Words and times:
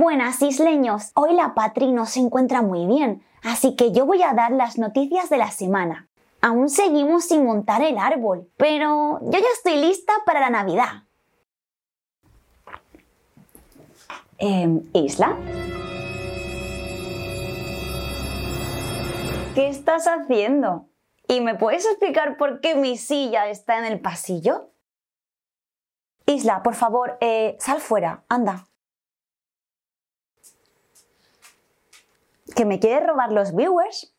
Buenas 0.00 0.40
isleños, 0.42 1.10
hoy 1.14 1.34
la 1.34 1.54
Patri 1.54 1.90
no 1.90 2.06
se 2.06 2.20
encuentra 2.20 2.62
muy 2.62 2.86
bien, 2.86 3.20
así 3.42 3.74
que 3.74 3.90
yo 3.90 4.06
voy 4.06 4.22
a 4.22 4.32
dar 4.32 4.52
las 4.52 4.78
noticias 4.78 5.28
de 5.28 5.38
la 5.38 5.50
semana. 5.50 6.08
Aún 6.40 6.68
seguimos 6.68 7.24
sin 7.24 7.44
montar 7.44 7.82
el 7.82 7.98
árbol, 7.98 8.48
pero 8.56 9.18
yo 9.22 9.32
ya 9.32 9.48
estoy 9.56 9.74
lista 9.74 10.12
para 10.24 10.38
la 10.38 10.50
Navidad. 10.50 11.02
Em, 14.38 14.84
¿Isla? 14.92 15.36
¿Qué 19.56 19.68
estás 19.68 20.06
haciendo? 20.06 20.86
¿Y 21.26 21.40
me 21.40 21.56
puedes 21.56 21.84
explicar 21.86 22.36
por 22.36 22.60
qué 22.60 22.76
mi 22.76 22.96
silla 22.96 23.48
está 23.48 23.80
en 23.80 23.86
el 23.86 23.98
pasillo? 23.98 24.70
Isla, 26.24 26.62
por 26.62 26.76
favor, 26.76 27.18
eh, 27.20 27.56
sal 27.58 27.80
fuera, 27.80 28.22
anda. 28.28 28.67
¿Que 32.54 32.64
me 32.64 32.78
quieres 32.80 33.06
robar 33.06 33.32
los 33.32 33.54
viewers? 33.54 34.14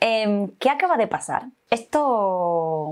Em, 0.00 0.50
¿Qué 0.58 0.70
acaba 0.70 0.96
de 0.96 1.06
pasar? 1.06 1.44
Esto 1.70 2.02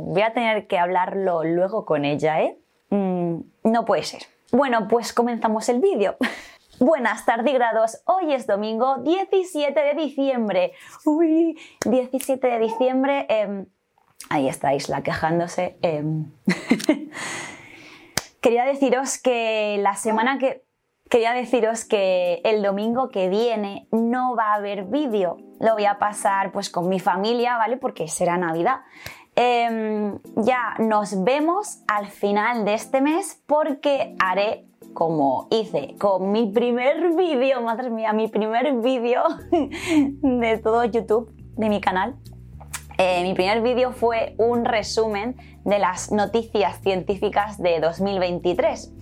voy 0.06 0.23
a 0.23 0.33
tener 0.33 0.66
que 0.66 0.78
hablarlo 0.78 1.45
luego 1.45 1.84
con 1.84 2.05
ella, 2.05 2.42
¿eh? 2.42 2.59
Mm, 2.91 3.41
no 3.64 3.84
puede 3.84 4.03
ser. 4.03 4.23
Bueno, 4.50 4.89
pues 4.89 5.12
comenzamos 5.12 5.69
el 5.69 5.80
vídeo. 5.80 6.16
Buenas 6.80 7.25
tardigrados, 7.25 8.03
hoy 8.06 8.33
es 8.33 8.47
domingo 8.47 8.97
17 8.98 9.78
de 9.78 9.95
diciembre. 9.95 10.73
Uy, 11.05 11.59
17 11.84 12.47
de 12.47 12.59
diciembre. 12.59 13.27
Em, 13.28 13.66
ahí 14.31 14.49
está 14.49 14.75
Isla 14.75 15.03
quejándose. 15.03 15.77
Em. 15.83 16.33
Quería 18.41 18.65
deciros 18.65 19.19
que 19.19 19.78
la 19.81 19.95
semana 19.95 20.39
que... 20.39 20.65
Quería 21.09 21.34
deciros 21.34 21.84
que 21.84 22.41
el 22.43 22.62
domingo 22.62 23.11
que 23.11 23.28
viene 23.28 23.87
no 23.93 24.34
va 24.34 24.53
a 24.53 24.55
haber 24.55 24.84
vídeo. 24.84 25.37
Lo 25.61 25.75
voy 25.75 25.84
a 25.84 25.98
pasar 25.98 26.53
pues 26.53 26.70
con 26.70 26.89
mi 26.89 27.00
familia, 27.00 27.59
¿vale? 27.59 27.77
Porque 27.77 28.09
será 28.09 28.39
Navidad. 28.39 28.81
Em, 29.34 30.19
ya 30.37 30.75
nos 30.78 31.23
vemos 31.23 31.83
al 31.87 32.06
final 32.06 32.65
de 32.65 32.75
este 32.75 33.00
mes 33.00 33.43
porque 33.47 34.15
haré 34.19 34.67
como 34.93 35.48
hice 35.50 35.95
con 35.98 36.33
mi 36.33 36.50
primer 36.50 37.15
vídeo, 37.17 37.62
madre 37.62 37.91
mía, 37.91 38.12
mi 38.12 38.28
primer 38.28 38.75
vídeo 38.81 39.23
de 39.50 40.59
todo 40.59 40.84
YouTube, 40.84 41.33
de 41.56 41.69
mi 41.69 41.81
canal. 41.81 42.17
Eh, 42.98 43.23
mi 43.23 43.35
primer 43.35 43.62
vídeo 43.62 43.93
fue 43.93 44.35
un 44.39 44.65
resumen 44.65 45.37
de 45.65 45.79
las 45.79 46.11
noticias 46.12 46.81
científicas 46.81 47.59
de 47.59 47.81
2023. 47.81 48.93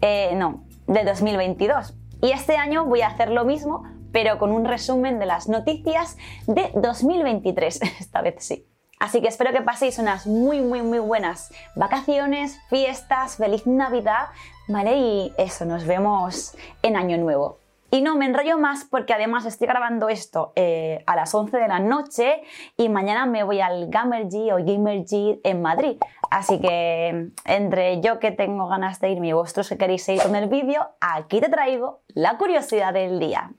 Eh, 0.00 0.34
no, 0.34 0.64
de 0.86 1.04
2022. 1.04 1.94
Y 2.22 2.32
este 2.32 2.56
año 2.56 2.84
voy 2.84 3.02
a 3.02 3.08
hacer 3.08 3.30
lo 3.30 3.44
mismo, 3.44 3.84
pero 4.12 4.38
con 4.38 4.52
un 4.52 4.64
resumen 4.64 5.18
de 5.18 5.26
las 5.26 5.48
noticias 5.48 6.16
de 6.46 6.70
2023. 6.74 7.80
Esta 8.00 8.22
vez 8.22 8.36
sí. 8.38 8.66
Así 8.98 9.20
que 9.20 9.28
espero 9.28 9.52
que 9.52 9.62
paséis 9.62 9.98
unas 10.00 10.26
muy, 10.26 10.60
muy, 10.60 10.82
muy 10.82 10.98
buenas 10.98 11.52
vacaciones, 11.76 12.58
fiestas, 12.68 13.36
feliz 13.36 13.64
Navidad, 13.64 14.28
¿vale? 14.66 14.98
Y 14.98 15.32
eso, 15.38 15.64
nos 15.64 15.86
vemos 15.86 16.56
en 16.82 16.96
Año 16.96 17.16
Nuevo. 17.16 17.58
Y 17.90 18.02
no 18.02 18.16
me 18.16 18.26
enrollo 18.26 18.58
más 18.58 18.84
porque 18.84 19.14
además 19.14 19.46
estoy 19.46 19.66
grabando 19.66 20.08
esto 20.10 20.52
eh, 20.56 21.02
a 21.06 21.16
las 21.16 21.34
11 21.34 21.56
de 21.56 21.68
la 21.68 21.78
noche 21.78 22.42
y 22.76 22.90
mañana 22.90 23.24
me 23.24 23.44
voy 23.44 23.60
al 23.60 23.88
Gamergy 23.88 24.50
o 24.50 24.56
Gamergy 24.56 25.40
en 25.42 25.62
Madrid. 25.62 25.96
Así 26.30 26.60
que 26.60 27.30
entre 27.46 28.00
yo 28.02 28.18
que 28.18 28.30
tengo 28.30 28.68
ganas 28.68 29.00
de 29.00 29.10
irme 29.10 29.28
y 29.28 29.32
vosotros 29.32 29.70
que 29.70 29.78
queréis 29.78 30.04
seguir 30.04 30.22
con 30.22 30.36
el 30.36 30.48
vídeo, 30.48 30.86
aquí 31.00 31.40
te 31.40 31.48
traigo 31.48 32.02
la 32.08 32.36
curiosidad 32.36 32.92
del 32.92 33.18
día. 33.18 33.52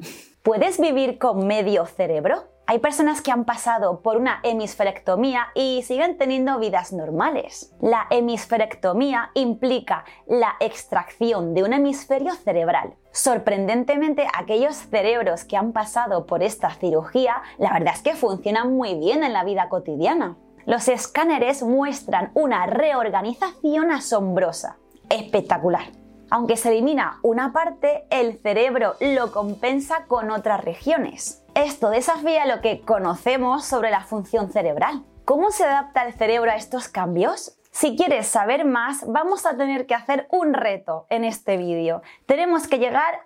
¿Puedes 0.43 0.79
vivir 0.79 1.17
con 1.17 1.47
medio 1.47 1.85
cerebro? 1.85 2.43
Hay 2.69 2.77
personas 2.77 3.23
que 3.23 3.31
han 3.31 3.45
pasado 3.45 4.01
por 4.01 4.17
una 4.17 4.41
hemisferectomía 4.43 5.47
y 5.55 5.81
siguen 5.81 6.19
teniendo 6.19 6.59
vidas 6.59 6.93
normales. 6.93 7.73
La 7.81 8.05
hemisferectomía 8.11 9.31
implica 9.33 10.05
la 10.27 10.53
extracción 10.59 11.55
de 11.55 11.63
un 11.63 11.73
hemisferio 11.73 12.31
cerebral. 12.35 12.93
Sorprendentemente, 13.11 14.27
aquellos 14.37 14.75
cerebros 14.75 15.45
que 15.45 15.57
han 15.57 15.73
pasado 15.73 16.27
por 16.27 16.43
esta 16.43 16.69
cirugía, 16.69 17.41
la 17.57 17.73
verdad 17.73 17.95
es 17.95 18.03
que 18.03 18.13
funcionan 18.13 18.71
muy 18.75 18.93
bien 18.93 19.23
en 19.23 19.33
la 19.33 19.43
vida 19.43 19.67
cotidiana. 19.67 20.37
Los 20.67 20.89
escáneres 20.89 21.63
muestran 21.63 22.29
una 22.35 22.67
reorganización 22.67 23.91
asombrosa. 23.91 24.77
Espectacular. 25.09 25.85
Aunque 26.31 26.57
se 26.57 26.69
elimina 26.69 27.19
una 27.23 27.51
parte, 27.53 28.05
el 28.11 28.37
cerebro 28.37 28.95
lo 28.99 29.31
compensa 29.31 30.05
con 30.05 30.29
otras 30.29 30.63
regiones. 30.63 31.43
Esto 31.55 31.89
desafía 31.89 32.45
lo 32.45 32.61
que 32.61 32.81
conocemos 32.81 33.65
sobre 33.65 33.89
la 33.89 34.03
función 34.03 34.51
cerebral. 34.51 35.03
¿Cómo 35.25 35.49
se 35.49 35.63
adapta 35.63 36.05
el 36.05 36.13
cerebro 36.13 36.51
a 36.51 36.55
estos 36.55 36.87
cambios? 36.87 37.57
Si 37.71 37.95
quieres 37.95 38.27
saber 38.27 38.65
más, 38.65 39.03
vamos 39.07 39.45
a 39.47 39.57
tener 39.57 39.87
que 39.87 39.95
hacer 39.95 40.27
un 40.31 40.53
reto 40.53 41.07
en 41.09 41.23
este 41.23 41.57
vídeo. 41.57 42.03
Tenemos 42.27 42.67
que 42.67 42.77
llegar 42.77 43.21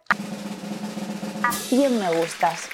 a 1.44 1.52
100 1.52 2.00
me 2.00 2.18
gustas. 2.18 2.70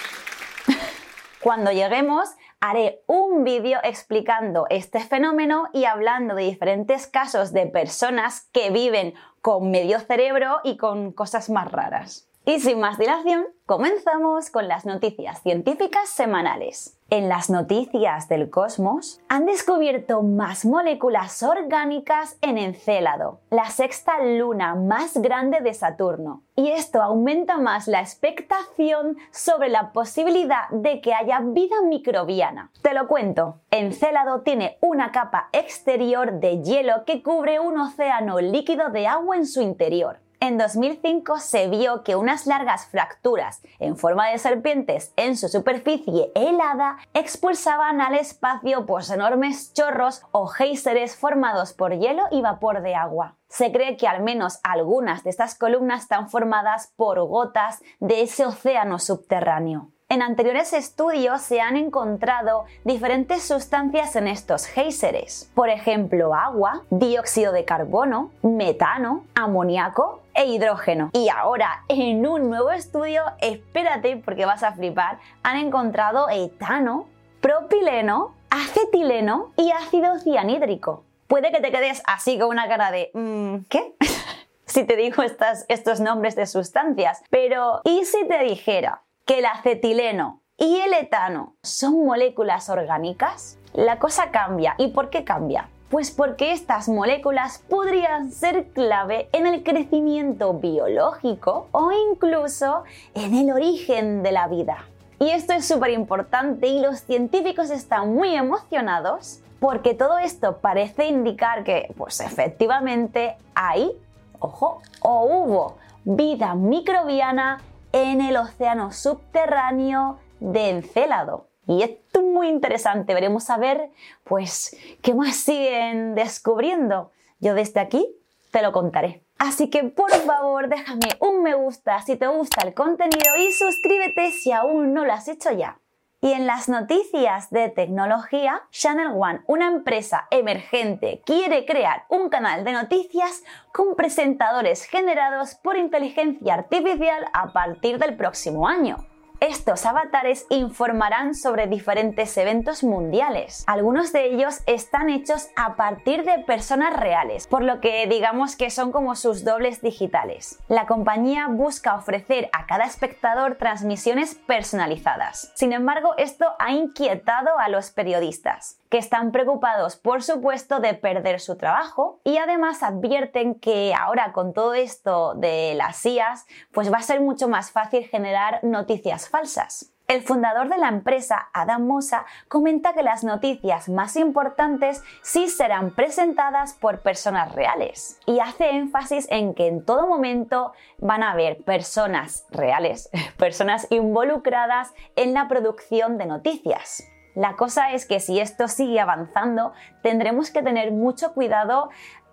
Cuando 1.41 1.71
lleguemos, 1.71 2.29
haré 2.59 3.01
un 3.07 3.43
vídeo 3.43 3.79
explicando 3.83 4.65
este 4.69 4.99
fenómeno 4.99 5.69
y 5.73 5.85
hablando 5.85 6.35
de 6.35 6.43
diferentes 6.43 7.07
casos 7.07 7.53
de 7.53 7.65
personas 7.65 8.49
que 8.51 8.69
viven 8.69 9.13
con 9.41 9.71
medio 9.71 9.99
cerebro 9.99 10.59
y 10.63 10.77
con 10.77 11.11
cosas 11.11 11.49
más 11.49 11.71
raras. 11.71 12.28
Y 12.45 12.59
sin 12.59 12.79
más 12.79 12.97
dilación, 12.97 13.45
comenzamos 13.65 14.49
con 14.49 14.67
las 14.67 14.85
noticias 14.85 15.41
científicas 15.43 16.09
semanales. 16.09 16.97
En 17.11 17.27
las 17.27 17.49
noticias 17.49 18.29
del 18.29 18.49
cosmos 18.49 19.19
han 19.29 19.45
descubierto 19.45 20.21
más 20.23 20.63
moléculas 20.63 21.43
orgánicas 21.43 22.37
en 22.41 22.57
Encélado, 22.57 23.39
la 23.49 23.65
sexta 23.69 24.23
luna 24.23 24.75
más 24.75 25.17
grande 25.17 25.61
de 25.61 25.73
Saturno. 25.73 26.41
Y 26.55 26.69
esto 26.69 27.01
aumenta 27.01 27.57
más 27.57 27.87
la 27.87 27.99
expectación 27.99 29.17
sobre 29.31 29.69
la 29.69 29.91
posibilidad 29.91 30.69
de 30.69 31.01
que 31.01 31.13
haya 31.13 31.41
vida 31.41 31.81
microbiana. 31.83 32.71
Te 32.81 32.93
lo 32.93 33.07
cuento, 33.07 33.59
Encélado 33.69 34.41
tiene 34.41 34.77
una 34.81 35.11
capa 35.11 35.49
exterior 35.51 36.39
de 36.39 36.61
hielo 36.63 37.05
que 37.05 37.21
cubre 37.21 37.59
un 37.59 37.79
océano 37.79 38.39
líquido 38.39 38.89
de 38.89 39.07
agua 39.07 39.35
en 39.35 39.45
su 39.45 39.61
interior. 39.61 40.19
En 40.41 40.57
2005 40.57 41.39
se 41.39 41.67
vio 41.67 42.01
que 42.03 42.15
unas 42.15 42.47
largas 42.47 42.85
fracturas 42.85 43.61
en 43.77 43.97
forma 43.97 44.29
de 44.29 44.37
serpientes 44.37 45.11
en 45.17 45.35
su 45.35 45.49
superficie 45.49 46.31
helada 46.33 46.97
expulsaban 47.13 47.99
al 47.99 48.15
espacio 48.15 48.85
pues 48.85 49.09
enormes 49.09 49.73
chorros 49.73 50.21
o 50.31 50.47
géiseres 50.47 51.17
formados 51.17 51.73
por 51.73 51.99
hielo 51.99 52.23
y 52.31 52.41
vapor 52.41 52.81
de 52.81 52.95
agua. 52.95 53.35
Se 53.49 53.73
cree 53.73 53.97
que 53.97 54.07
al 54.07 54.23
menos 54.23 54.61
algunas 54.63 55.25
de 55.25 55.29
estas 55.29 55.55
columnas 55.55 56.03
están 56.03 56.29
formadas 56.29 56.93
por 56.95 57.21
gotas 57.27 57.81
de 57.99 58.21
ese 58.21 58.45
océano 58.45 58.97
subterráneo. 58.97 59.89
En 60.11 60.23
anteriores 60.23 60.73
estudios 60.73 61.41
se 61.41 61.61
han 61.61 61.77
encontrado 61.77 62.63
diferentes 62.83 63.43
sustancias 63.43 64.15
en 64.15 64.27
estos 64.27 64.65
géiseres, 64.65 65.51
por 65.53 65.69
ejemplo 65.69 66.33
agua, 66.33 66.81
dióxido 66.89 67.51
de 67.51 67.63
carbono, 67.63 68.31
metano, 68.41 69.25
amoníaco 69.35 70.21
e 70.39 70.45
hidrógeno. 70.45 71.09
Y 71.11 71.27
ahora, 71.27 71.83
en 71.89 72.25
un 72.25 72.49
nuevo 72.49 72.71
estudio, 72.71 73.23
espérate 73.41 74.15
porque 74.15 74.45
vas 74.45 74.63
a 74.63 74.71
flipar, 74.71 75.19
han 75.43 75.57
encontrado 75.57 76.29
etano, 76.29 77.07
propileno, 77.41 78.33
acetileno 78.49 79.51
y 79.57 79.71
ácido 79.71 80.17
cianhídrico. 80.19 81.03
Puede 81.27 81.51
que 81.51 81.59
te 81.59 81.71
quedes 81.71 82.01
así 82.07 82.39
con 82.39 82.47
una 82.47 82.69
cara 82.69 82.89
de 82.89 83.11
mm, 83.13 83.65
¿qué? 83.69 83.95
si 84.65 84.85
te 84.85 84.95
digo 84.95 85.21
estos 85.23 85.99
nombres 85.99 86.37
de 86.37 86.47
sustancias, 86.47 87.21
pero 87.29 87.81
¿y 87.83 88.05
si 88.05 88.25
te 88.25 88.39
dijera 88.39 89.03
que 89.25 89.39
el 89.39 89.45
acetileno 89.45 90.41
y 90.55 90.79
el 90.79 90.93
etano 90.93 91.55
son 91.63 92.05
moléculas 92.05 92.69
orgánicas, 92.69 93.57
la 93.73 93.99
cosa 93.99 94.31
cambia. 94.31 94.75
¿Y 94.77 94.89
por 94.89 95.09
qué 95.09 95.23
cambia? 95.23 95.69
Pues 95.89 96.11
porque 96.11 96.51
estas 96.51 96.87
moléculas 96.87 97.63
podrían 97.67 98.31
ser 98.31 98.67
clave 98.67 99.27
en 99.31 99.47
el 99.47 99.63
crecimiento 99.63 100.53
biológico 100.53 101.67
o 101.71 101.91
incluso 102.11 102.83
en 103.15 103.33
el 103.33 103.51
origen 103.51 104.21
de 104.21 104.31
la 104.31 104.47
vida. 104.47 104.85
Y 105.19 105.31
esto 105.31 105.53
es 105.53 105.67
súper 105.67 105.89
importante 105.89 106.67
y 106.67 106.79
los 106.79 106.99
científicos 107.01 107.71
están 107.71 108.13
muy 108.13 108.35
emocionados 108.35 109.39
porque 109.59 109.95
todo 109.95 110.19
esto 110.19 110.59
parece 110.59 111.07
indicar 111.07 111.63
que, 111.63 111.91
pues 111.97 112.21
efectivamente, 112.21 113.35
hay, 113.55 113.91
ojo, 114.39 114.81
o 115.01 115.23
hubo 115.25 115.77
vida 116.05 116.55
microbiana 116.55 117.61
en 117.91 118.21
el 118.21 118.37
océano 118.37 118.93
subterráneo 118.93 120.19
de 120.39 120.69
Encélado. 120.69 121.48
Y 121.69 121.83
esto 121.83 122.19
es 122.19 122.25
muy 122.25 122.47
interesante, 122.47 123.13
veremos 123.13 123.51
a 123.51 123.57
ver, 123.57 123.91
pues, 124.23 124.75
qué 125.03 125.13
más 125.13 125.35
siguen 125.35 126.15
descubriendo. 126.15 127.11
Yo 127.39 127.53
desde 127.53 127.79
aquí 127.79 128.07
te 128.49 128.63
lo 128.63 128.71
contaré. 128.71 129.21
Así 129.37 129.69
que 129.69 129.83
por 129.83 130.11
favor 130.11 130.67
déjame 130.67 131.15
un 131.19 131.43
me 131.43 131.53
gusta 131.53 132.01
si 132.01 132.15
te 132.15 132.25
gusta 132.25 132.63
el 132.63 132.73
contenido 132.73 133.35
y 133.37 133.51
suscríbete 133.51 134.31
si 134.31 134.51
aún 134.51 134.95
no 134.95 135.05
lo 135.05 135.13
has 135.13 135.27
hecho 135.27 135.51
ya. 135.51 135.77
Y 136.21 136.33
en 136.33 136.47
las 136.47 136.69
noticias 136.69 137.51
de 137.51 137.69
tecnología, 137.69 138.63
Channel 138.71 139.11
One, 139.15 139.41
una 139.45 139.67
empresa 139.67 140.27
emergente, 140.31 141.21
quiere 141.23 141.67
crear 141.67 142.05
un 142.09 142.29
canal 142.29 142.63
de 142.63 142.71
noticias 142.71 143.43
con 143.71 143.95
presentadores 143.95 144.85
generados 144.85 145.53
por 145.53 145.77
inteligencia 145.77 146.55
artificial 146.55 147.27
a 147.31 147.53
partir 147.53 147.99
del 147.99 148.17
próximo 148.17 148.67
año. 148.67 149.08
Estos 149.39 149.85
avatares 149.85 150.45
informarán 150.49 151.33
sobre 151.33 151.67
diferentes 151.67 152.35
eventos 152.37 152.83
mundiales. 152.83 153.63
Algunos 153.67 154.11
de 154.11 154.25
ellos 154.25 154.59
están 154.65 155.09
hechos 155.09 155.47
a 155.55 155.77
partir 155.77 156.25
de 156.25 156.39
personas 156.39 156.93
reales, 156.99 157.47
por 157.47 157.63
lo 157.63 157.79
que 157.79 158.05
digamos 158.07 158.57
que 158.57 158.69
son 158.69 158.91
como 158.91 159.15
sus 159.15 159.45
dobles 159.45 159.81
digitales. 159.81 160.59
La 160.67 160.87
compañía 160.87 161.47
busca 161.47 161.95
ofrecer 161.95 162.49
a 162.51 162.65
cada 162.65 162.83
espectador 162.83 163.55
transmisiones 163.55 164.35
personalizadas. 164.35 165.53
Sin 165.55 165.71
embargo, 165.71 166.15
esto 166.17 166.45
ha 166.59 166.73
inquietado 166.73 167.57
a 167.59 167.69
los 167.69 167.91
periodistas 167.91 168.79
que 168.89 168.97
están 168.97 169.31
preocupados, 169.31 169.95
por 169.95 170.23
supuesto, 170.23 170.79
de 170.79 170.95
perder 170.95 171.39
su 171.39 171.57
trabajo 171.57 172.19
y 172.23 172.37
además 172.37 172.83
advierten 172.83 173.55
que 173.55 173.93
ahora 173.93 174.33
con 174.33 174.53
todo 174.53 174.73
esto 174.73 175.35
de 175.35 175.73
las 175.75 176.05
IAS, 176.05 176.45
pues 176.71 176.91
va 176.91 176.97
a 176.97 177.03
ser 177.03 177.21
mucho 177.21 177.47
más 177.47 177.71
fácil 177.71 178.05
generar 178.05 178.63
noticias 178.63 179.29
falsas. 179.29 179.93
El 180.09 180.23
fundador 180.23 180.69
de 180.69 180.79
la 180.79 180.87
empresa, 180.87 181.49
Adam 181.53 181.85
Mosa, 181.85 182.25
comenta 182.47 182.93
que 182.93 183.03
las 183.03 183.23
noticias 183.23 183.89
más 183.89 184.15
importantes 184.15 185.03
sí 185.21 185.47
serán 185.47 185.91
presentadas 185.93 186.73
por 186.73 187.01
personas 187.01 187.53
reales 187.53 188.19
y 188.25 188.39
hace 188.39 188.71
énfasis 188.71 189.27
en 189.29 189.53
que 189.53 189.67
en 189.67 189.85
todo 189.85 190.07
momento 190.07 190.73
van 190.97 191.21
a 191.21 191.33
haber 191.33 191.63
personas 191.63 192.47
reales, 192.49 193.11
personas 193.37 193.85
involucradas 193.91 194.95
en 195.15 195.35
la 195.35 195.47
producción 195.47 196.17
de 196.17 196.25
noticias. 196.25 197.03
La 197.35 197.55
cosa 197.55 197.91
es 197.91 198.05
que 198.05 198.19
si 198.19 198.39
esto 198.39 198.67
sigue 198.67 198.99
avanzando, 198.99 199.73
tendremos 200.01 200.51
que 200.51 200.63
tener 200.63 200.91
mucho 200.91 201.33
cuidado 201.33 201.89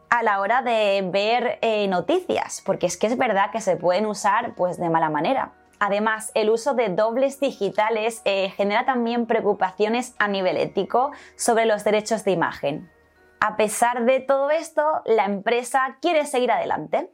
a 0.08 0.22
la 0.22 0.40
hora 0.40 0.62
de 0.62 1.08
ver 1.12 1.58
eh, 1.62 1.88
noticias, 1.88 2.62
porque 2.64 2.86
es 2.86 2.96
que 2.96 3.06
es 3.06 3.18
verdad 3.18 3.50
que 3.50 3.60
se 3.60 3.76
pueden 3.76 4.06
usar 4.06 4.54
pues 4.54 4.78
de 4.78 4.88
mala 4.88 5.10
manera. 5.10 5.52
Además, 5.78 6.30
el 6.34 6.48
uso 6.48 6.74
de 6.74 6.88
dobles 6.88 7.38
digitales 7.38 8.22
eh, 8.24 8.50
genera 8.56 8.86
también 8.86 9.26
preocupaciones 9.26 10.14
a 10.18 10.28
nivel 10.28 10.56
ético 10.56 11.10
sobre 11.36 11.66
los 11.66 11.84
derechos 11.84 12.24
de 12.24 12.32
imagen. 12.32 12.90
A 13.40 13.56
pesar 13.56 14.04
de 14.06 14.20
todo 14.20 14.50
esto, 14.50 15.02
la 15.04 15.26
empresa 15.26 15.98
quiere 16.00 16.24
seguir 16.24 16.50
adelante. 16.50 17.10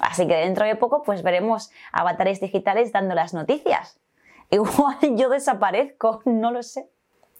Así 0.00 0.26
que 0.26 0.36
dentro 0.36 0.64
de 0.66 0.76
poco 0.76 1.02
pues 1.02 1.22
veremos 1.22 1.70
avatares 1.92 2.40
digitales 2.40 2.92
dando 2.92 3.14
las 3.14 3.34
noticias. 3.34 4.00
Igual 4.50 4.98
yo 5.16 5.28
desaparezco, 5.28 6.22
no 6.24 6.50
lo 6.50 6.62
sé. 6.62 6.88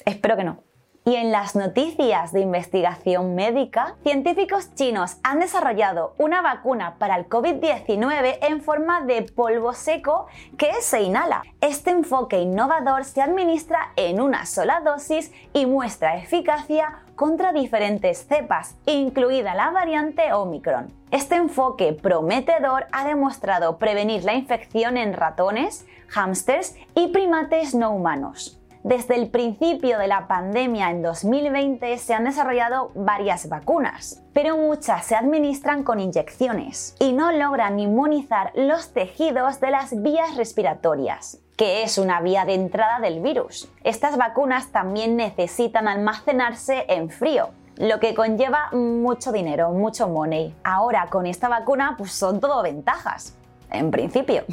Espero 0.05 0.37
que 0.37 0.45
no. 0.45 0.63
Y 1.07 1.17
en 1.17 1.33
las 1.33 1.57
noticias 1.57 2.31
de 2.31 2.41
investigación 2.41 3.35
médica, 3.35 3.97
científicos 4.03 4.75
chinos 4.75 5.17
han 5.23 5.41
desarrollado 5.41 6.15
una 6.19 6.43
vacuna 6.43 6.97
para 6.99 7.17
el 7.17 7.27
COVID-19 7.27 8.39
en 8.43 8.61
forma 8.61 9.01
de 9.01 9.23
polvo 9.23 9.73
seco 9.73 10.27
que 10.59 10.71
se 10.83 11.01
inhala. 11.01 11.43
Este 11.63 11.91
enfoque 11.91 12.39
innovador 12.39 13.05
se 13.05 13.23
administra 13.23 13.93
en 13.97 14.21
una 14.21 14.45
sola 14.45 14.83
dosis 14.85 15.33
y 15.55 15.65
muestra 15.65 16.19
eficacia 16.19 17.01
contra 17.17 17.55
diferentes 17.55 18.27
cepas, 18.27 18.77
incluida 18.85 19.55
la 19.55 19.71
variante 19.71 20.35
Omicron. 20.35 20.93
Este 21.11 21.37
enfoque 21.37 21.95
prometedor 21.95 22.87
ha 22.93 23.07
demostrado 23.07 23.79
prevenir 23.79 24.25
la 24.25 24.35
infección 24.35 24.99
en 24.99 25.15
ratones, 25.15 25.87
hámsters 26.09 26.77
y 26.95 27.09
primates 27.09 27.75
no 27.75 27.91
humanos. 27.91 28.60
Desde 28.83 29.15
el 29.15 29.29
principio 29.29 29.99
de 29.99 30.09
la 30.09 30.27
pandemia 30.27 30.91
en 30.91 31.03
2020 31.03 31.99
se 31.99 32.15
han 32.15 32.25
desarrollado 32.25 32.93
varias 32.95 33.47
vacunas, 33.51 34.23
pero 34.33 34.57
muchas 34.57 35.05
se 35.05 35.15
administran 35.15 35.85
con 35.85 36.01
inyecciones 36.01 36.97
y 36.99 37.13
no 37.13 37.31
logran 37.31 37.79
inmunizar 37.79 38.53
los 38.55 38.95
tejidos 38.95 39.61
de 39.61 39.71
las 39.71 40.01
vías 40.03 40.35
respiratorias 40.37 41.39
que 41.59 41.83
es 41.83 41.99
una 41.99 42.23
vía 42.23 42.47
de 42.47 42.55
entrada 42.55 43.01
del 43.01 43.21
virus. 43.21 43.71
Estas 43.85 44.17
vacunas 44.17 44.69
también 44.73 45.15
necesitan 45.15 45.87
almacenarse 45.87 46.87
en 46.89 47.11
frío, 47.11 47.51
lo 47.77 48.01
que 48.01 48.15
conlleva 48.15 48.71
mucho 48.73 49.31
dinero, 49.31 49.69
mucho 49.73 50.09
money. 50.09 50.57
Ahora 50.65 51.09
con 51.11 51.27
esta 51.27 51.51
vacuna 51.51 51.97
pues 51.99 52.13
son 52.13 52.41
todo 52.41 52.63
ventajas, 52.63 53.37
en 53.71 53.91
principio. 53.91 54.45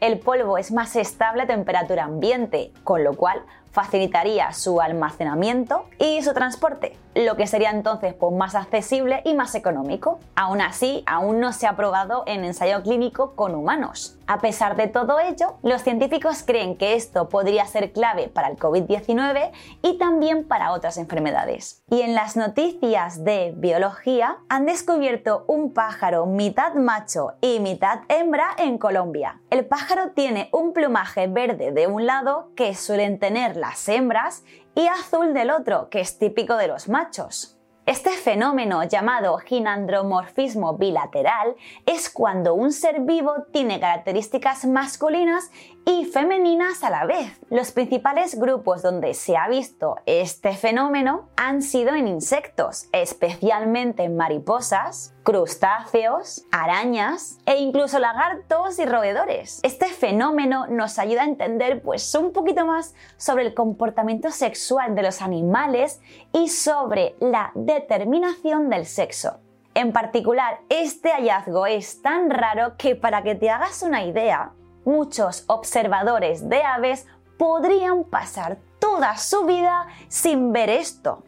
El 0.00 0.18
polvo 0.18 0.58
es 0.58 0.72
más 0.72 0.94
estable 0.94 1.42
a 1.42 1.46
temperatura 1.46 2.04
ambiente, 2.04 2.70
con 2.84 3.02
lo 3.02 3.14
cual 3.14 3.42
facilitaría 3.76 4.54
su 4.54 4.80
almacenamiento 4.80 5.84
y 5.98 6.22
su 6.22 6.32
transporte, 6.32 6.96
lo 7.14 7.36
que 7.36 7.46
sería 7.46 7.68
entonces 7.68 8.14
pues, 8.14 8.32
más 8.32 8.54
accesible 8.54 9.20
y 9.26 9.34
más 9.34 9.54
económico. 9.54 10.18
Aún 10.34 10.62
así, 10.62 11.02
aún 11.04 11.40
no 11.40 11.52
se 11.52 11.66
ha 11.66 11.76
probado 11.76 12.24
en 12.26 12.42
ensayo 12.42 12.82
clínico 12.82 13.34
con 13.34 13.54
humanos. 13.54 14.18
A 14.26 14.40
pesar 14.40 14.76
de 14.76 14.88
todo 14.88 15.20
ello, 15.20 15.58
los 15.62 15.82
científicos 15.82 16.42
creen 16.42 16.76
que 16.76 16.94
esto 16.94 17.28
podría 17.28 17.66
ser 17.66 17.92
clave 17.92 18.28
para 18.28 18.48
el 18.48 18.56
COVID-19 18.56 19.52
y 19.82 19.98
también 19.98 20.48
para 20.48 20.72
otras 20.72 20.96
enfermedades. 20.96 21.82
Y 21.90 22.00
en 22.00 22.14
las 22.14 22.34
noticias 22.34 23.24
de 23.24 23.52
biología 23.56 24.38
han 24.48 24.64
descubierto 24.66 25.44
un 25.46 25.72
pájaro 25.74 26.24
mitad 26.24 26.74
macho 26.74 27.34
y 27.40 27.60
mitad 27.60 28.00
hembra 28.08 28.48
en 28.56 28.78
Colombia. 28.78 29.40
El 29.50 29.66
pájaro 29.66 30.12
tiene 30.14 30.48
un 30.50 30.72
plumaje 30.72 31.26
verde 31.28 31.72
de 31.72 31.86
un 31.86 32.06
lado 32.06 32.50
que 32.56 32.74
suelen 32.74 33.18
tener 33.18 33.56
las 33.66 33.88
hembras 33.88 34.44
y 34.76 34.86
azul 34.86 35.34
del 35.34 35.50
otro, 35.50 35.88
que 35.90 36.00
es 36.00 36.18
típico 36.18 36.56
de 36.56 36.68
los 36.68 36.88
machos. 36.88 37.58
Este 37.84 38.10
fenómeno 38.10 38.84
llamado 38.84 39.38
ginandromorfismo 39.38 40.76
bilateral 40.76 41.56
es 41.84 42.08
cuando 42.08 42.54
un 42.54 42.72
ser 42.72 43.00
vivo 43.00 43.32
tiene 43.52 43.80
características 43.80 44.66
masculinas 44.66 45.50
y 45.88 46.04
femeninas 46.04 46.82
a 46.82 46.90
la 46.90 47.06
vez. 47.06 47.40
Los 47.48 47.70
principales 47.70 48.38
grupos 48.38 48.82
donde 48.82 49.14
se 49.14 49.36
ha 49.36 49.48
visto 49.48 49.96
este 50.04 50.52
fenómeno 50.54 51.28
han 51.36 51.62
sido 51.62 51.94
en 51.94 52.08
insectos, 52.08 52.88
especialmente 52.90 54.02
en 54.02 54.16
mariposas, 54.16 55.14
crustáceos, 55.22 56.44
arañas 56.50 57.38
e 57.46 57.58
incluso 57.58 58.00
lagartos 58.00 58.80
y 58.80 58.84
roedores. 58.84 59.60
Este 59.62 59.86
fenómeno 59.86 60.66
nos 60.66 60.98
ayuda 60.98 61.22
a 61.22 61.26
entender 61.26 61.80
pues 61.82 62.12
un 62.16 62.32
poquito 62.32 62.66
más 62.66 62.96
sobre 63.16 63.46
el 63.46 63.54
comportamiento 63.54 64.32
sexual 64.32 64.96
de 64.96 65.02
los 65.02 65.22
animales 65.22 66.00
y 66.32 66.48
sobre 66.48 67.14
la 67.20 67.52
determinación 67.54 68.68
del 68.70 68.86
sexo. 68.86 69.38
En 69.74 69.92
particular, 69.92 70.58
este 70.68 71.10
hallazgo 71.10 71.66
es 71.66 72.02
tan 72.02 72.30
raro 72.30 72.76
que 72.76 72.96
para 72.96 73.22
que 73.22 73.34
te 73.36 73.50
hagas 73.50 73.82
una 73.82 74.04
idea, 74.04 74.52
muchos 74.86 75.44
observadores 75.48 76.48
de 76.48 76.62
aves 76.62 77.06
podrían 77.36 78.04
pasar 78.04 78.56
toda 78.78 79.18
su 79.18 79.44
vida 79.44 79.88
sin 80.08 80.52
ver 80.52 80.70
esto. 80.70 81.22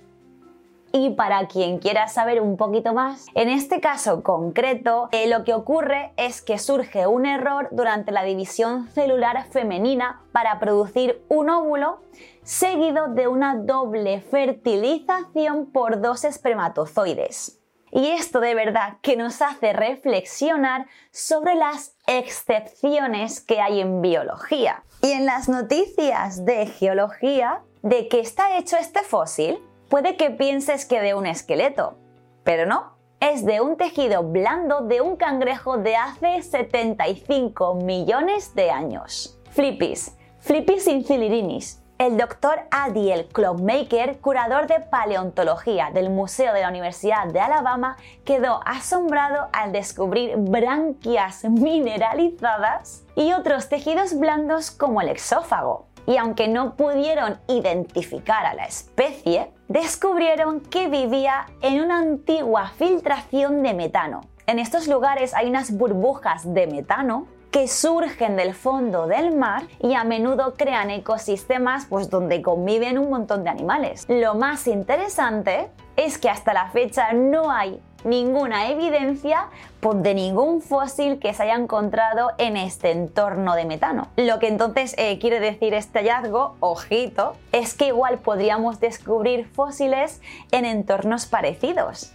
Y 0.90 1.10
para 1.10 1.46
quien 1.48 1.78
quiera 1.78 2.08
saber 2.08 2.40
un 2.40 2.56
poquito 2.56 2.94
más, 2.94 3.26
en 3.34 3.50
este 3.50 3.80
caso 3.80 4.22
concreto, 4.22 5.08
eh, 5.12 5.28
lo 5.28 5.44
que 5.44 5.52
ocurre 5.52 6.12
es 6.16 6.40
que 6.40 6.56
surge 6.56 7.06
un 7.06 7.26
error 7.26 7.68
durante 7.72 8.10
la 8.10 8.22
división 8.22 8.88
celular 8.88 9.44
femenina 9.50 10.22
para 10.32 10.58
producir 10.58 11.22
un 11.28 11.50
óvulo 11.50 12.00
seguido 12.42 13.08
de 13.08 13.28
una 13.28 13.56
doble 13.56 14.22
fertilización 14.22 15.66
por 15.66 16.00
dos 16.00 16.24
espermatozoides. 16.24 17.57
Y 17.90 18.08
esto 18.08 18.40
de 18.40 18.54
verdad 18.54 18.98
que 19.02 19.16
nos 19.16 19.42
hace 19.42 19.72
reflexionar 19.72 20.86
sobre 21.10 21.54
las 21.54 21.96
excepciones 22.06 23.40
que 23.40 23.60
hay 23.60 23.80
en 23.80 24.02
biología. 24.02 24.82
Y 25.02 25.12
en 25.12 25.26
las 25.26 25.48
noticias 25.48 26.44
de 26.44 26.66
geología, 26.66 27.62
¿de 27.82 28.08
qué 28.08 28.20
está 28.20 28.58
hecho 28.58 28.76
este 28.76 29.02
fósil? 29.02 29.58
Puede 29.88 30.16
que 30.16 30.30
pienses 30.30 30.84
que 30.84 31.00
de 31.00 31.14
un 31.14 31.26
esqueleto, 31.26 31.96
pero 32.44 32.66
no, 32.66 32.98
es 33.20 33.44
de 33.44 33.60
un 33.60 33.76
tejido 33.76 34.22
blando 34.22 34.82
de 34.82 35.00
un 35.00 35.16
cangrejo 35.16 35.78
de 35.78 35.96
hace 35.96 36.42
75 36.42 37.74
millones 37.76 38.54
de 38.54 38.70
años. 38.70 39.38
Flipis, 39.50 40.14
Flipis 40.40 40.86
infilirinis, 40.86 41.82
el 41.98 42.16
doctor 42.16 42.60
Adiel 42.70 43.26
Clockmaker, 43.26 44.18
curador 44.20 44.68
de 44.68 44.78
paleontología 44.78 45.90
del 45.92 46.10
Museo 46.10 46.54
de 46.54 46.62
la 46.62 46.68
Universidad 46.68 47.26
de 47.26 47.40
Alabama, 47.40 47.96
quedó 48.24 48.60
asombrado 48.64 49.48
al 49.52 49.72
descubrir 49.72 50.36
branquias 50.36 51.42
mineralizadas 51.44 53.02
y 53.16 53.32
otros 53.32 53.68
tejidos 53.68 54.16
blandos 54.18 54.70
como 54.70 55.00
el 55.00 55.08
exófago. 55.08 55.86
y 56.06 56.16
aunque 56.16 56.48
no 56.48 56.74
pudieron 56.74 57.38
identificar 57.48 58.46
a 58.46 58.54
la 58.54 58.64
especie, 58.64 59.52
descubrieron 59.68 60.60
que 60.60 60.88
vivía 60.88 61.44
en 61.60 61.82
una 61.82 61.98
antigua 61.98 62.72
filtración 62.78 63.62
de 63.62 63.74
metano. 63.74 64.22
En 64.46 64.58
estos 64.58 64.88
lugares 64.88 65.34
hay 65.34 65.50
unas 65.50 65.76
burbujas 65.76 66.54
de 66.54 66.66
metano 66.66 67.26
que 67.50 67.68
surgen 67.68 68.36
del 68.36 68.54
fondo 68.54 69.06
del 69.06 69.34
mar 69.34 69.64
y 69.80 69.94
a 69.94 70.04
menudo 70.04 70.54
crean 70.56 70.90
ecosistemas 70.90 71.86
pues, 71.86 72.10
donde 72.10 72.42
conviven 72.42 72.98
un 72.98 73.10
montón 73.10 73.44
de 73.44 73.50
animales. 73.50 74.06
Lo 74.08 74.34
más 74.34 74.66
interesante 74.66 75.70
es 75.96 76.18
que 76.18 76.28
hasta 76.28 76.52
la 76.52 76.70
fecha 76.70 77.12
no 77.12 77.50
hay 77.50 77.80
ninguna 78.04 78.70
evidencia 78.70 79.48
de 79.80 80.14
ningún 80.14 80.60
fósil 80.60 81.18
que 81.18 81.32
se 81.32 81.44
haya 81.44 81.54
encontrado 81.54 82.32
en 82.38 82.56
este 82.56 82.90
entorno 82.90 83.54
de 83.54 83.64
metano. 83.64 84.08
Lo 84.16 84.38
que 84.38 84.48
entonces 84.48 84.94
eh, 84.98 85.18
quiere 85.18 85.40
decir 85.40 85.72
este 85.72 86.00
hallazgo, 86.00 86.56
ojito, 86.60 87.34
es 87.52 87.74
que 87.74 87.86
igual 87.86 88.18
podríamos 88.18 88.80
descubrir 88.80 89.46
fósiles 89.46 90.20
en 90.50 90.64
entornos 90.64 91.26
parecidos 91.26 92.12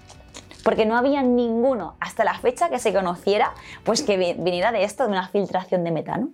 porque 0.63 0.85
no 0.85 0.97
había 0.97 1.21
ninguno 1.21 1.95
hasta 1.99 2.23
la 2.23 2.37
fecha 2.39 2.69
que 2.69 2.79
se 2.79 2.93
conociera 2.93 3.53
pues 3.83 4.01
que 4.01 4.17
viniera 4.17 4.71
de 4.71 4.83
esto, 4.83 5.03
de 5.03 5.09
una 5.09 5.27
filtración 5.27 5.83
de 5.83 5.91
metano. 5.91 6.29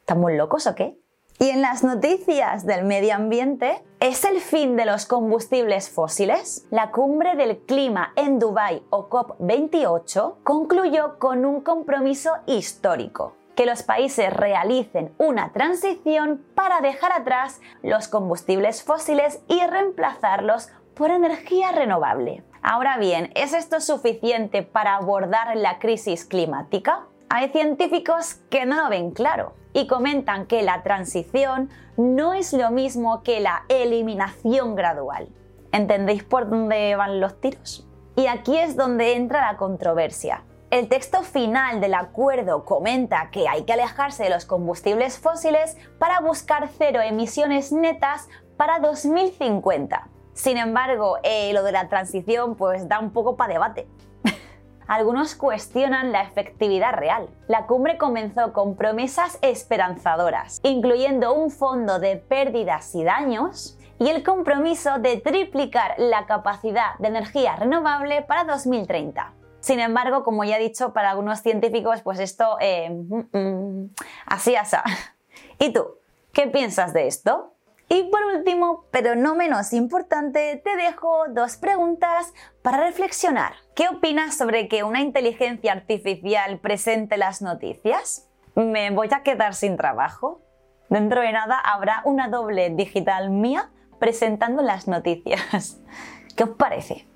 ¿Estamos 0.00 0.32
locos 0.32 0.66
o 0.66 0.74
qué? 0.74 0.98
Y 1.38 1.50
en 1.50 1.60
las 1.60 1.84
noticias 1.84 2.64
del 2.64 2.84
medio 2.84 3.14
ambiente, 3.14 3.82
¿es 4.00 4.24
el 4.24 4.40
fin 4.40 4.74
de 4.74 4.86
los 4.86 5.04
combustibles 5.04 5.90
fósiles? 5.90 6.66
La 6.70 6.90
cumbre 6.90 7.36
del 7.36 7.58
clima 7.58 8.12
en 8.16 8.38
Dubái 8.38 8.82
o 8.88 9.10
COP28 9.10 10.36
concluyó 10.42 11.18
con 11.18 11.44
un 11.44 11.60
compromiso 11.60 12.30
histórico 12.46 13.36
que 13.54 13.66
los 13.66 13.82
países 13.82 14.32
realicen 14.32 15.14
una 15.18 15.52
transición 15.52 16.42
para 16.54 16.80
dejar 16.80 17.12
atrás 17.12 17.60
los 17.82 18.08
combustibles 18.08 18.82
fósiles 18.82 19.40
y 19.48 19.62
reemplazarlos 19.64 20.68
por 20.94 21.10
energía 21.10 21.72
renovable. 21.72 22.44
Ahora 22.68 22.98
bien, 22.98 23.30
¿es 23.36 23.52
esto 23.52 23.80
suficiente 23.80 24.64
para 24.64 24.96
abordar 24.96 25.56
la 25.56 25.78
crisis 25.78 26.24
climática? 26.24 27.06
Hay 27.28 27.50
científicos 27.50 28.40
que 28.50 28.66
no 28.66 28.82
lo 28.82 28.90
ven 28.90 29.12
claro 29.12 29.52
y 29.72 29.86
comentan 29.86 30.46
que 30.46 30.62
la 30.62 30.82
transición 30.82 31.70
no 31.96 32.34
es 32.34 32.52
lo 32.52 32.72
mismo 32.72 33.22
que 33.22 33.38
la 33.38 33.62
eliminación 33.68 34.74
gradual. 34.74 35.28
¿Entendéis 35.70 36.24
por 36.24 36.50
dónde 36.50 36.96
van 36.96 37.20
los 37.20 37.40
tiros? 37.40 37.86
Y 38.16 38.26
aquí 38.26 38.58
es 38.58 38.74
donde 38.74 39.14
entra 39.14 39.52
la 39.52 39.58
controversia. 39.58 40.42
El 40.72 40.88
texto 40.88 41.22
final 41.22 41.80
del 41.80 41.94
acuerdo 41.94 42.64
comenta 42.64 43.30
que 43.30 43.46
hay 43.46 43.62
que 43.62 43.74
alejarse 43.74 44.24
de 44.24 44.30
los 44.30 44.44
combustibles 44.44 45.20
fósiles 45.20 45.76
para 46.00 46.18
buscar 46.18 46.68
cero 46.76 46.98
emisiones 47.00 47.70
netas 47.70 48.28
para 48.56 48.80
2050. 48.80 50.15
Sin 50.36 50.58
embargo, 50.58 51.16
eh, 51.22 51.50
lo 51.54 51.62
de 51.62 51.72
la 51.72 51.88
transición 51.88 52.56
pues 52.56 52.86
da 52.88 53.00
un 53.00 53.10
poco 53.10 53.36
para 53.36 53.54
debate. 53.54 53.88
Algunos 54.86 55.34
cuestionan 55.34 56.12
la 56.12 56.22
efectividad 56.22 56.92
real. 56.92 57.30
La 57.48 57.66
cumbre 57.66 57.96
comenzó 57.96 58.52
con 58.52 58.76
promesas 58.76 59.38
esperanzadoras, 59.40 60.60
incluyendo 60.62 61.32
un 61.32 61.50
fondo 61.50 61.98
de 61.98 62.18
pérdidas 62.18 62.94
y 62.94 63.02
daños 63.02 63.78
y 63.98 64.10
el 64.10 64.22
compromiso 64.22 64.98
de 64.98 65.16
triplicar 65.16 65.94
la 65.96 66.26
capacidad 66.26 66.98
de 66.98 67.08
energía 67.08 67.56
renovable 67.56 68.20
para 68.20 68.44
2030. 68.44 69.32
Sin 69.60 69.80
embargo, 69.80 70.22
como 70.22 70.44
ya 70.44 70.58
he 70.58 70.62
dicho, 70.62 70.92
para 70.92 71.12
algunos 71.12 71.40
científicos, 71.40 72.02
pues 72.02 72.20
esto 72.20 72.58
eh, 72.60 72.90
mm, 72.90 73.38
mm, 73.38 73.90
así 74.26 74.54
asa. 74.54 74.84
¿Y 75.58 75.72
tú? 75.72 75.86
¿Qué 76.34 76.46
piensas 76.46 76.92
de 76.92 77.06
esto? 77.06 77.55
Y 77.88 78.04
por 78.04 78.24
último, 78.24 78.84
pero 78.90 79.14
no 79.14 79.34
menos 79.36 79.72
importante, 79.72 80.60
te 80.64 80.76
dejo 80.76 81.26
dos 81.28 81.56
preguntas 81.56 82.32
para 82.62 82.78
reflexionar. 82.78 83.52
¿Qué 83.74 83.88
opinas 83.88 84.36
sobre 84.36 84.68
que 84.68 84.82
una 84.82 85.00
inteligencia 85.00 85.72
artificial 85.72 86.58
presente 86.58 87.16
las 87.16 87.42
noticias? 87.42 88.28
¿Me 88.56 88.90
voy 88.90 89.08
a 89.12 89.22
quedar 89.22 89.54
sin 89.54 89.76
trabajo? 89.76 90.40
Dentro 90.88 91.20
de 91.20 91.32
nada 91.32 91.58
habrá 91.58 92.02
una 92.04 92.28
doble 92.28 92.70
digital 92.70 93.30
mía 93.30 93.70
presentando 93.98 94.62
las 94.62 94.88
noticias. 94.88 95.80
¿Qué 96.36 96.44
os 96.44 96.50
parece? 96.50 97.06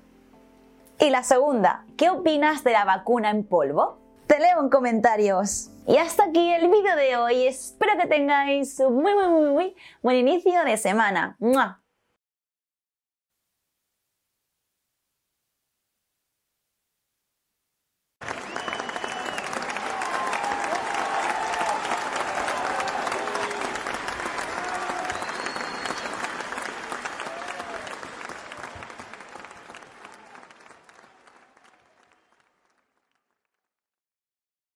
Y 0.99 1.09
la 1.09 1.23
segunda, 1.23 1.85
¿qué 1.97 2.09
opinas 2.09 2.63
de 2.63 2.71
la 2.71 2.85
vacuna 2.85 3.29
en 3.29 3.43
polvo? 3.43 4.00
Te 4.31 4.39
leo 4.39 4.61
en 4.61 4.69
comentarios. 4.69 5.71
Y 5.85 5.97
hasta 5.97 6.23
aquí 6.23 6.53
el 6.53 6.69
vídeo 6.69 6.95
de 6.95 7.17
hoy. 7.17 7.47
Espero 7.47 7.97
que 7.99 8.07
tengáis 8.07 8.79
un 8.79 9.01
muy, 9.01 9.13
muy, 9.13 9.27
muy, 9.27 9.49
muy 9.51 9.75
buen 10.01 10.15
inicio 10.15 10.63
de 10.63 10.77
semana. 10.77 11.35